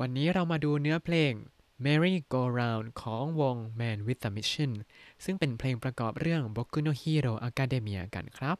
[0.00, 1.32] วันนี้เรามาดูเนื้อเพลง
[1.84, 4.72] Merry Go Round ของวง Man with a Mission
[5.24, 8.56] ซึ่งเป็นเพลงประกอบเรื่อง Boku no Hero Academia กันครับ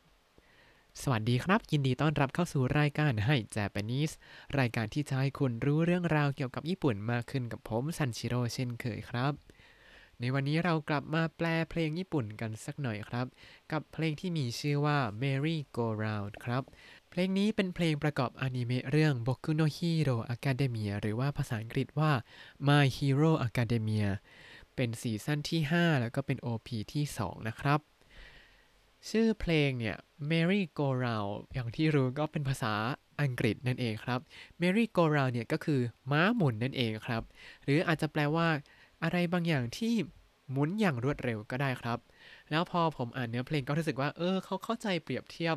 [1.03, 4.15] สวัสดีครับ ยินดีต้อนรับเข้าสู่รายการให้ Japanese
[4.59, 9.33] รายการที่จะให้คุณรู้เรื่องราวเกี่ยวกับญี่ปุ่นมากขึ้นกับผมซันชิโร่เช่นเคยครับ
[10.21, 13.27] ในวันนี้เรากลับมาแปลเพลงญี่ปุ่นกันสักหน่อยครับ
[13.73, 16.63] กับเพลงที่มีชื่อว่า Merry Go Round ครับ
[17.17, 22.13] เพลงนี้เป็นเพลงประกอบอนิเมะเรื่อง Boku no Hero Academia หรือว่าภาษาอังกฤษว่า
[22.69, 24.07] My Hero Academia
[24.77, 27.81] เป็นซีซั่นที่ 5 แล้วก็เป็น OP ที่ 2 นะครับ
[29.09, 29.97] ชื่อเพลงเนี่ย
[30.31, 32.75] Merry Go Round อย่างที่รู้ก็เป็นภาษา
[33.21, 34.21] อังกฤษนั่นเองครับ
[34.61, 37.23] Merry Go Round เนี่ยก็คือม้าหมุนนั่นเองครับ
[37.65, 38.49] หรืออาจจะแปลว่า
[39.03, 39.95] อะไรบางอย่างที่
[40.51, 41.99] หมุนอย่างรวดเร็วก็ได้ครับ
[42.51, 45.57] แล้วพอผมอ่านเนื้อเพลงก็รู้สึกว่า เออเขาเข้าใจเปรียบเทียบ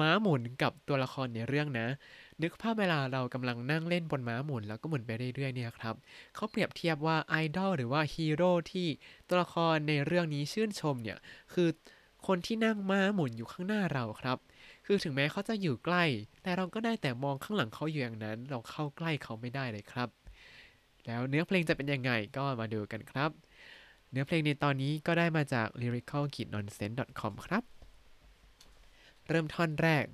[0.00, 1.86] ม้าหมุนกับตัวละครในเรื่องนะ
[2.42, 5.94] นึกภาพเวลาเรากำลังนั่งเล่นบนม้าหมุน แล้วก็หมุนไปเรื่อยๆเนี่ยครับ
[6.34, 8.86] เขาเปรียบเทียบว่าไอดอลหรือว่าฮีโร่ที่
[9.28, 11.18] ตัวละครในเรื่องนี้ชื่นชมเนี่ย
[11.52, 11.68] คือ
[12.26, 14.38] คนที่นั่งม้าหมุนอยู่ข้างหน้าเราครับ
[14.86, 16.04] คือถึงแม้เขาจะอยู่ใกล้
[16.42, 20.08] แต่เราก็ได้แต่มองข้างหลังเขาอยู่อย่างนั้น เราเข้าใกล้เขาไม่ได้เลยครับ
[21.06, 23.30] แล้วเนื้อเพลงจะเป็นยังไงก็มาดูกันครับ
[24.10, 27.73] เนื้อเพลงในตอนนี้ก็ได้มาจาก lyrical-nonsense.com ครับ
[29.28, 30.06] เริ่มท่อนแรก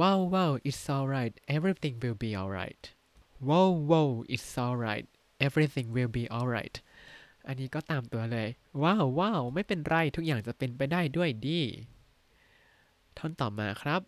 [0.00, 2.82] wow wow it's alright everything will be alright
[3.48, 5.06] wow wow it's alright
[5.46, 6.76] everything will be alright
[7.46, 8.48] อันนี้ก็ตามตัวเลย
[8.82, 11.60] ว้าวว้าวไม่เป็นไร ทุกอย่างจะเป็นไปได้ด้วยดี
[13.18, 14.02] ท่อนต่อมาครับ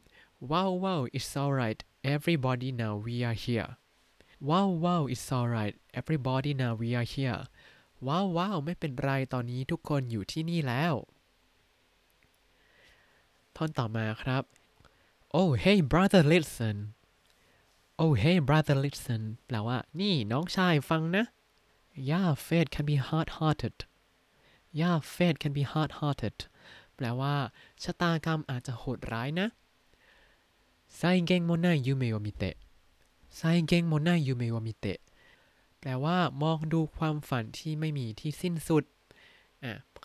[0.51, 1.81] wow wow it's alright
[2.15, 3.71] everybody now we are here
[4.49, 7.43] wow wow it's alright everybody now we are here
[8.09, 10.95] ว้าวว้าวไม่เป็นไร ตอนนี้ทุกคนอยู่ที่นี่แล้ว
[13.57, 14.43] ท่อนต่อมาครับ
[15.39, 16.77] oh hey brother listen
[18.03, 21.25] oh hey brother listen แปลว่า นี่น้องชายฟังนะ
[22.11, 23.77] yeah fate can be hard hearted
[24.81, 26.37] yeah fate can be hard hearted
[26.97, 27.35] แปลว่า
[27.83, 29.49] ชะตากรรมอาจจะโหดร้ายนะ
[30.97, 34.99] 際限もない夢を見て 際限もない夢を見て
[35.81, 38.85] แปลว่ามองดูความฝันที่ไม่มีที่สิ้นสุด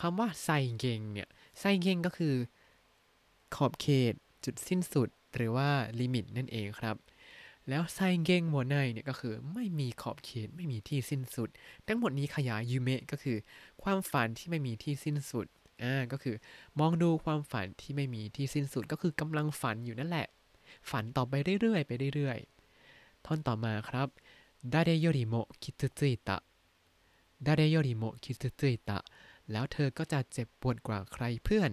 [0.02, 0.50] คำว่า 際
[0.80, 1.28] 限 เนี่ย
[1.60, 2.34] 際限 ก็คือ
[3.56, 4.14] ขอบเขต
[4.46, 5.70] จุดสิ้นสุด หรือว่า
[6.00, 6.96] limit นั่นเองครับ
[7.70, 11.50] แล้ว際限もない เนี่ยก็คือไม่มีขอบเขตไม่มีที่สิ้นสุด
[11.88, 13.38] ทั้งหมดนี้ขยายยูเมะก็คือ
[13.84, 15.48] ความฝันที่ไม่มีที่สิ้นสุด
[15.84, 16.36] อ่าก็คือ
[16.80, 20.28] มองดูความฝันที่ไม่มีที่สิ้นสุดก็คือกำลังฝันอยู่นั่นแหละ
[20.90, 24.08] ฝันต่อไปเรื่อยๆไปเรื่อยๆ ท่อนต่อมาครับ
[24.70, 26.38] ไดาเรโยริโมคิตุจิตะ
[27.44, 29.00] ไดาเรโยริโมคิตุจิตะ
[29.52, 31.72] แล้วเธอก็จะเจ็บปวดกว่าใครเพื่อน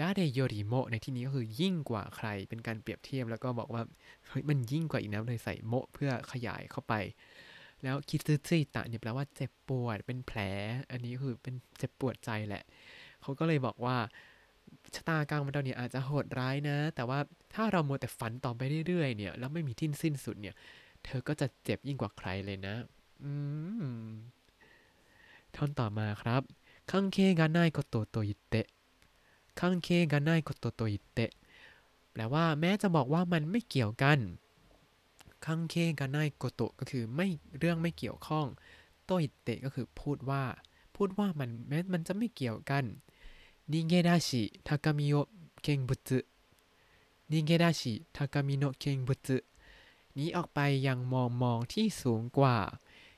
[0.00, 3.82] ดาเดโยริโมในที่นี้ก็คือยิ่งกว่าใครเป็นการเปรียบเทียบแล้วก็บอกว่า
[4.28, 6.94] เฮ้ยมันยิ่งกว่าอีกนะเลยใส่โมเพื่อขยายเข้าไป
[7.82, 10.38] แล้วคิซึซึตะเนี่ยแปลว่าเจ็บปวดเป็นแผล
[10.90, 12.64] อันนี้คือเป็นเจ็บปวดใจแหละ
[13.22, 13.96] เขาก็เลยบอกว่า
[14.94, 17.18] ชะตากรรมมันเราเนี่ยอาจจะโหดร้ายนะ แต่ว่า
[17.54, 20.54] ถ้าเรามัวแต่ฝันต่อไปเรื่อยๆเนี่ยแล้วไม่มีที่สิ้นสุดเนี่ย
[21.04, 22.74] เธอก็จะเจ็บยิ่งกว่าใครเลยนะ
[23.22, 23.32] อื
[24.04, 24.06] ม
[25.54, 26.42] ท่อนต่อมาครับ
[26.90, 31.30] 関係がないことと言って 関係がないことと言って
[32.12, 34.18] แปลว่าแม้จะบอกว่ามันไม่เกี่ยวกัน
[35.44, 37.26] 関係กาไนโกโตก็คือไม่
[37.58, 38.46] เรื่องไม่เกี่ยวข้อง
[39.04, 40.44] โตยิเตะก็คือพูดว่า
[40.94, 42.84] พูดว่ามันแม้มันจะไม่เกี่ยวกัน
[43.70, 45.14] นิเกดาชิทากามิโอ
[45.62, 46.10] เคนบุต
[47.30, 49.28] นิเกดาชิทากามิโนเคนบุต
[50.14, 52.56] หนีออกไปยังมองมองที่สูงกว่า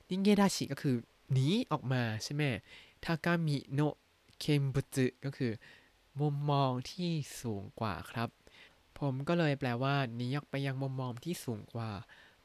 [0.09, 0.97] นิเกดาชิก็คือ
[1.33, 2.43] หนีออกมาใช่ไหม
[3.05, 3.81] ทากามิโน
[4.39, 5.53] เคนบุตก็คือ
[6.21, 7.11] มุมมองที่
[7.43, 8.29] สูงกว่าครับ
[8.99, 11.91] ผมก็เลยแปลว่านีออกไปยังมุมมองที่สูงกว่า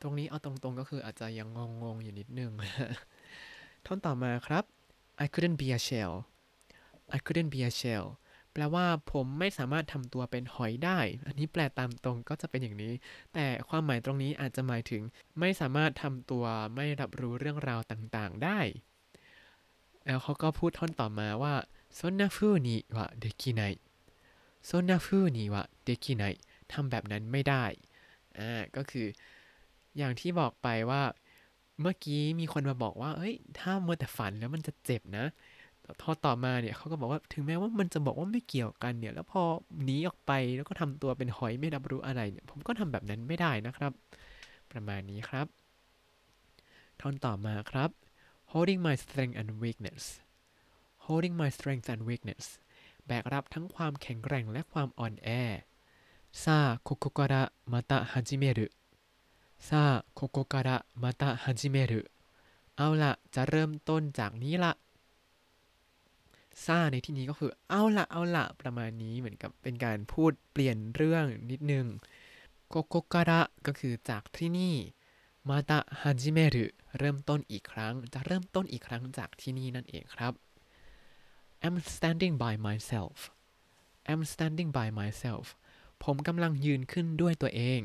[0.02, 1.48] ตรงนี้เอาตรงๆก็คืออาจจะยัง
[1.84, 2.52] งงๆอยู่นิดนึง
[3.86, 4.64] ท่อนต่อมาครับ
[5.24, 6.14] I couldn't be a shell
[7.16, 8.06] I couldn't be a shell
[8.54, 12.94] แปลว่าผมไม่สามารถทำตัวเป็นหอยได้ อันนี้แปลตามตรงก็จะเป็นอย่างนี้
[13.34, 15.02] แต่ความหมายตรงนี้อาจจะหมายถึง
[15.40, 16.46] ไม่สามารถทำตัว
[16.76, 18.60] ไม่รับรู้เรื่องราวต่างๆได้
[20.06, 21.54] แล้วเขาก็พูดท่อนต่อมาว่า
[21.99, 23.73] そんな風にはできない
[24.69, 26.33] そんな風にはできない
[26.73, 27.65] ทำแบบนั้นไม่ได้
[28.39, 29.07] อ่า ก็คือ
[29.97, 31.03] อย่างที่บอกไปว่า
[31.81, 35.27] เมื่อกี้มีคนมาบอกว่า เฮ้ย ถ้ามัวแต่ฝันแล้วมันจะเจ็บนะ
[36.01, 39.43] พอต่อมาเนี่ยเขาก็บอกว่าถึงแม้ว่ามันจะบอกว่าไม่เกี่ยวกันเนี่ย แล้วพอ
[39.85, 43.93] หนีออกไปแล้วก็ทำตัวเป็นหอยไม่รับรู้อะไรเนี่ย ผมก็ทำแบบนั้นไม่ได้นะครับ
[44.73, 45.47] ประมาณนี้ครับ
[47.01, 47.91] ท่อนต่อมาครับ
[48.53, 50.05] holding my strength and weakness
[51.06, 52.46] holding my strength and weakness
[53.08, 55.30] แบกรับทั้งความแข็งแกร่งและความอ่อนแอ
[56.44, 58.68] ซาโคโกการะมาตะฮัจิเมรุ
[59.68, 59.84] ซา
[60.14, 62.02] โคโกการะมาตะฮัจิเมรุ
[62.78, 64.74] เอาละจะเริ่มต้นจากนี้ละ
[66.66, 71.86] ซาในที่นี้ก็คือ เอาละเอาละประมาณนี้เหมือนกับเป็นการพูดเปลี่ยนเรื่องนิดนึง
[72.70, 74.76] โกโกการะก็คือจากที่นี่
[75.50, 76.66] มาตะฮันจิเมรุ
[77.00, 80.34] เริ่มต้นอีกครั้ง จะเริ่มต้นอีกครั้งจากที่นี่นั่นเองครับ
[81.66, 83.16] I'm standing by myself
[84.10, 85.46] I'm standing by myself
[86.04, 87.82] ผมกำลังยืนขึ้นด้วยตัวเอง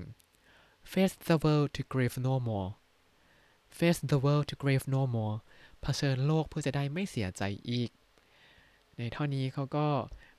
[0.91, 2.69] Face the world to grieve no more
[3.79, 5.37] Face the world to grieve no more
[5.83, 7.91] เผชิญโลกเพื่อจะได้ไม่เสียใจอีก
[8.99, 9.87] ในท่อนี้เขาก็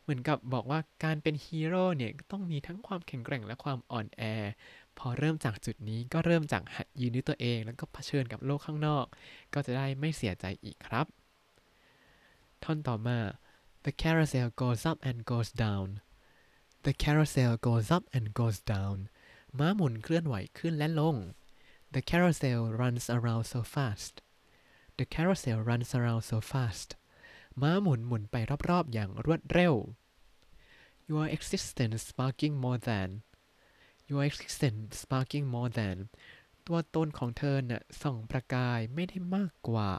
[0.02, 4.24] เหมือนกับบอกว่าการเป็นฮีโร่เนี่ยต้องมีทั้งความแข็งแกร่งและความอ่อนแอ
[4.98, 9.06] พอเริ่มจากจุดนี้ก็เริ่มจากหัดยืนด้วยตัวเอง แล้วก็เผชิญกับโลกข้างนอก
[9.54, 11.19] ก็จะได้ไม่เสียใจอีกครับ
[12.64, 13.20] ท่อนต่อมา
[13.86, 15.88] the carousel goes up and goes down
[16.86, 18.98] the carousel goes up and goes down
[19.58, 21.16] ม้าหมุนเคลื่อนไหวขึ้นและลง
[21.94, 24.14] the carousel runs around so fast
[24.98, 26.90] the carousel runs around so fast
[27.62, 28.36] ม้าหมุนหมุนไป
[28.70, 29.76] รอบๆ อย่างรวดเร็ว
[31.10, 33.10] your existence sparking more than
[34.10, 35.98] your existence sparking more than
[36.68, 39.92] ตัวตนของเธอน่ะส่องประกายไม่ได้มากกว่า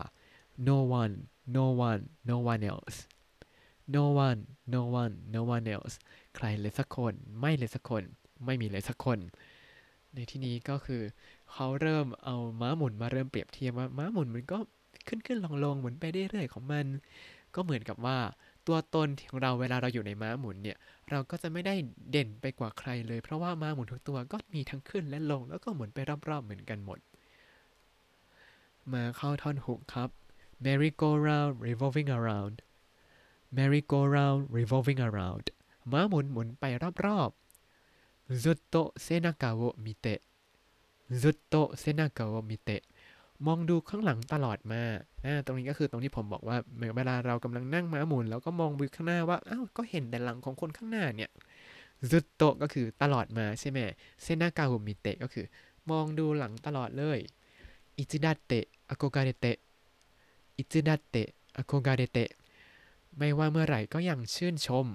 [0.69, 1.15] no one
[1.57, 2.97] no one no one else
[3.95, 4.41] no one
[4.75, 5.95] no one no one else
[6.37, 8.03] ใครเลยสักคน ไม่เลยสักคน
[8.45, 9.19] ไม่มีเลยสักคน
[10.15, 11.03] ในที่นี้ก็คือ
[11.53, 14.59] เขาเริ่มเอาม้าหมุนมาเริ่มเปรียบเทียบว่าม้าหมุนมันก็
[15.09, 16.87] ขึ้นขึ้นลงลงหมุนไปเรื่อยๆของมัน
[17.55, 18.19] ก็เหมือนกับว่า
[18.67, 20.79] ตัวตนของเราเวลาเราอยู่ในม้าหมุนเนี่ย
[21.11, 21.75] เราก็จะไม่ได้
[22.11, 25.99] เด่นไปกว่าใครเลย เพราะว่าม้าหมุนทุกตัวก็มีทั้งขึ้นและลง แล้วก็หมุนไป
[26.29, 26.99] รอบๆเหมือนกันหมด
[28.93, 30.20] มาเข้าท่อนฮุกครับ
[30.65, 32.57] merry-go-round revolving around
[33.57, 35.45] merry-go-round revolving around
[35.93, 36.65] ม้าหมุนหมุนไป
[37.05, 40.15] รอบๆ zutto senaka wo mite
[41.21, 42.77] zutto senaka wo mite
[43.47, 44.83] มองดูข้างหลังตลอดมา
[45.47, 46.57] ตรงนี้ก็คือตรงที่ผมบอกว่า
[46.97, 51.31] เวลาเรากำลังนั่งม้าหมุน แล้วก็มองไปข้างหน้าว่า อ้าว ก็เห็นแต่หลังของคนข้างหน้าเนี่ย
[52.11, 53.79] ซุดโตก็คือตลอดมาใช่ไหม
[54.23, 55.47] เซนากาหุมิเตะก็คือ
[55.91, 57.19] มองดูหลังตลอดเลย
[57.99, 59.57] อิจิดาเตะอโกกาเรเตะ
[60.61, 62.31] อิจิดัตเตะอโกกาเดเตะ
[63.19, 64.87] ไม่ว่าเมื่อไหร่ก็ยังชื่นชม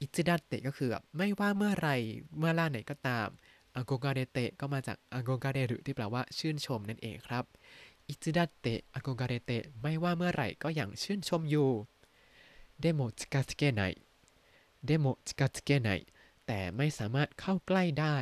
[0.00, 1.96] いつだって ก็คือแบบไม่ว่าเมื่อไหร่
[2.38, 3.28] เมื่อล่าไหนก็ตาม
[3.76, 7.44] อโกกาเดเตะก็มาจากอโกกาเดรุที่แปลว่าชื่นชมนั่นเองครับ
[8.08, 11.70] いつだって憧れて ไม่ว่าเมื่อไหร่ก็ยังชื่นชมอยู่
[12.80, 13.82] でも近づけな
[14.86, 15.90] い でも近づけない
[16.46, 18.16] แต่ไม่สามารถเข้าใกล้ได้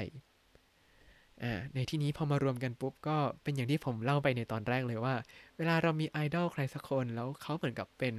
[1.75, 5.15] ในที่นี้พอมารวมกันปุ๊บก็เป็นอย่างที่ผมเล่าไปในตอนแรกเลยว่า
[5.56, 8.15] เวลาเรามีไอดอลใครสักคน แล้วเขาเหมือนกับเป็น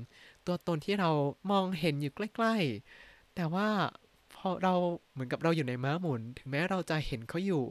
[0.46, 1.10] ตัวตนที่เรา
[1.52, 2.56] มองเห็นอยู่ใกล้
[2.96, 3.68] ๆ แต่ว่า
[4.36, 4.74] พอเรา
[5.12, 7.64] เหมือนกับเราอยู่ในม้าหมุน ถึงแม้เราจะเห็นเขาอยู่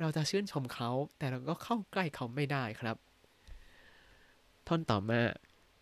[0.00, 2.96] เราจะชื่นชมเขา แต่เราก็เข้าใกล้เขาไม่ได้ครับ
[4.66, 5.20] ท่อนต่อมา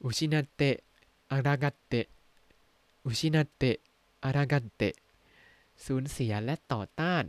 [0.03, 0.77] อุชินาเตะ
[1.31, 2.07] อารากัตเตะ
[3.05, 3.79] อุชินาเตะ
[4.25, 4.95] อารากัตเตะ
[5.85, 7.25] สูญเสียและต่อต้าน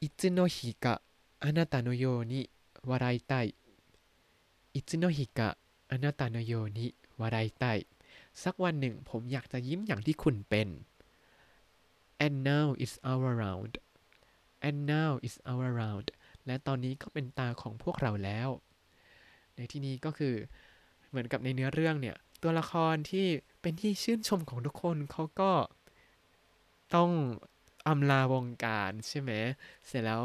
[0.00, 1.00] いつの日か
[1.40, 2.50] あなたのように
[2.84, 3.54] 笑いたい
[4.74, 5.56] いつの日か
[5.88, 7.86] あなたのように笑いたい
[8.42, 10.68] สักวันหนึ่งผมอยากจะยิ้มอย่างที่คุณเป็น
[12.24, 13.72] and now is our round
[14.66, 16.06] and now is our round
[16.46, 18.48] และตอนนี้ก็เป็นตาของพวกเราแล้ว
[19.56, 20.34] ในที่นี้ก็คือ
[21.08, 23.26] เหมือนกับในเนื้อเรื่องเนี่ย ตัวละครที่
[23.60, 25.52] เป็นที่ชื่นชมของทุกคนเขาก็
[26.94, 27.10] ต้อง
[27.87, 29.31] อำลาวงการใช่ไหม
[29.87, 30.23] เสร็จแล้ว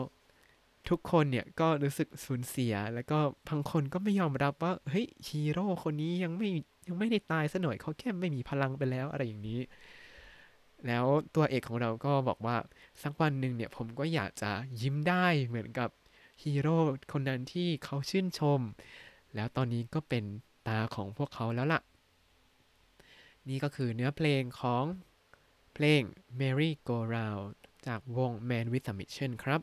[0.89, 6.49] ทุกคนเนี่ยก็รู้สึกสูญเสีย แล้วก็บางคนก็ไม่ยอมรับว่าเฮ้ยฮีโร่คนนี้ยังไม่
[6.87, 9.61] ยังไม่ได้ตายซะหน่อยเขาแค่ไม่มีพลังไปแล้วอะไรอย่างนี้
[10.87, 12.57] แล้วตัวเอกของเราก็บอกว่า
[13.03, 14.51] สักวันหนึ่งเนี่ยผมก็อยากจะ
[14.81, 15.91] ยิ้มได้เหมือนกับ
[16.43, 16.77] ฮีโร่
[17.13, 18.61] คนนั้นที่เขาชื่นชม
[19.35, 20.25] แล้วตอนนี้ก็เป็น
[20.69, 21.81] ตาของพวกเขาแล้วล่ะ
[23.49, 24.85] นี่ก็คือเนื้อเพลงของ
[25.75, 26.03] เพลง
[26.41, 27.49] Merry Go Round
[27.87, 29.61] จากวง Man with a Mission ครับ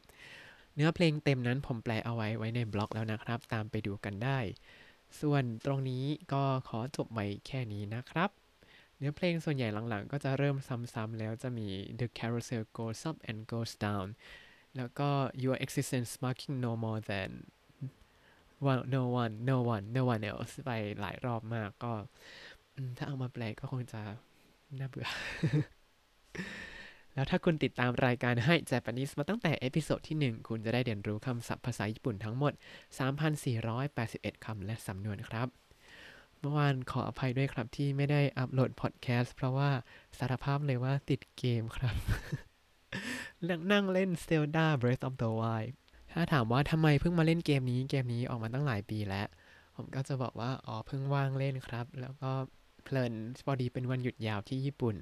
[0.75, 4.39] เนื้อเพลงเต็มนั้นผมแปลเอาไว้ไว้ในบล็อกแล้วนะครับ ตามไปดูกันได้
[5.19, 8.29] ส่วนตรงนี้ก็ขอจบไว้แค่นี้นะครับ
[8.97, 11.67] เนื้อเพลงส่วนใหญ่หลังๆ ก็จะเริ่มซ้ำๆแล้วจะมี
[11.99, 14.07] The Carousel goes up and goes down
[14.77, 15.09] แล้วก็
[15.43, 17.31] Your existence marking no more than
[18.71, 21.93] one no one no one no one else ไปหลายรอบมากก็
[22.97, 24.01] ถ้าเอามาแปลก็คงจะ
[24.79, 25.07] น่าเบื่อ
[27.13, 32.53] แล้วถ้าคุณติดตามรายการให้ Japanese มาตั้งแต่ episode ที่ 1 คุณจะได้เรียนรู้คำศัพท์ภาษาญี่ปุ่นทั้งหมด
[33.49, 35.47] 3,481 คำและสำนวนครับ
[36.39, 39.69] เมื่อวานขออภัยด้วยครับที่ไม่ได้อัปโหลดพอดแคสต์เพราะว่า
[40.17, 41.95] สารภาพเลยว่าติดเกมครับ
[43.71, 45.71] นั่งเล่น Zelda Breath of the Wild
[46.13, 49.27] ถ้าถามว่าทำไมเพิ่งมาเล่นเกมนี้ เกมนี้ออกมาตั้งหลายปีแล้ว
[49.75, 52.31] ผมก็จะบอกว่า อ๋อ เพิ่งว่างเล่นครับ แล้วก็
[52.83, 53.13] เพลิน
[53.45, 54.95] พอดีเป็นวันหยุดยาวที่ญี่ปุ่น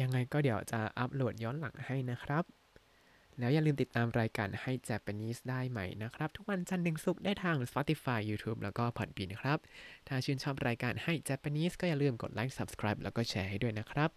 [0.00, 2.44] ยังไงก็เดี๋ยวจะอัปโหลดย้อนหลังให้นะครับ
[3.38, 9.58] แล้วอย่าลืมติดตามรายการให้ Japanese ได้ใหม่นะครับ ทุกวันจันทร์ถึงศุกร์ได้ทาง Spotify YouTube แล้วก็ Podbean นครับ
[10.08, 14.10] ถ้าชื่นชอบรายการให้ Japanese ก็อย่าลืมกดไลค์ Subscribe แล้วก็แชร์ให้ด้วยนะครับ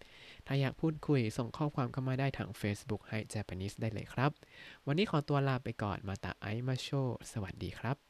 [0.46, 4.30] ถ้าอยากพูดคุยส่งข้อความเข้ามาได้ทาง Facebook ให้ Japanese ได้เลยครับ
[4.86, 6.88] วันนี้ขอตัวลาไปก่อนมาตาไอมาโช
[7.32, 8.05] สวัสดีครับ